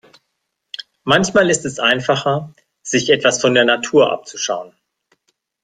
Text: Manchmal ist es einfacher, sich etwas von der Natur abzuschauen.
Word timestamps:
Manchmal 1.03 1.51
ist 1.51 1.63
es 1.63 1.77
einfacher, 1.77 2.55
sich 2.81 3.11
etwas 3.11 3.39
von 3.39 3.53
der 3.53 3.65
Natur 3.65 4.11
abzuschauen. 4.11 4.73